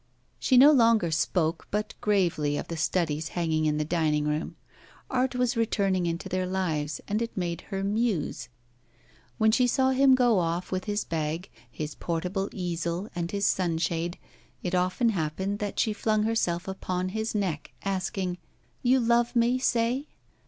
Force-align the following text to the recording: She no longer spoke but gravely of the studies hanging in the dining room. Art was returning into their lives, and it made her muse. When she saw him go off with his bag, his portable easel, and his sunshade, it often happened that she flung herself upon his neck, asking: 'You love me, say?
She 0.39 0.57
no 0.57 0.71
longer 0.71 1.11
spoke 1.11 1.67
but 1.69 1.93
gravely 2.01 2.57
of 2.57 2.69
the 2.69 2.75
studies 2.75 3.27
hanging 3.37 3.65
in 3.67 3.77
the 3.77 3.85
dining 3.85 4.25
room. 4.27 4.55
Art 5.11 5.35
was 5.35 5.55
returning 5.55 6.07
into 6.07 6.27
their 6.27 6.47
lives, 6.47 7.01
and 7.07 7.21
it 7.21 7.37
made 7.37 7.61
her 7.69 7.83
muse. 7.83 8.49
When 9.37 9.51
she 9.51 9.67
saw 9.67 9.91
him 9.91 10.15
go 10.15 10.39
off 10.39 10.71
with 10.71 10.85
his 10.85 11.03
bag, 11.03 11.51
his 11.69 11.93
portable 11.93 12.49
easel, 12.51 13.09
and 13.13 13.29
his 13.29 13.45
sunshade, 13.45 14.17
it 14.63 14.73
often 14.73 15.09
happened 15.09 15.59
that 15.59 15.79
she 15.79 15.93
flung 15.93 16.23
herself 16.23 16.67
upon 16.67 17.09
his 17.09 17.35
neck, 17.35 17.71
asking: 17.85 18.39
'You 18.81 18.99
love 18.99 19.35
me, 19.35 19.59
say? 19.59 20.07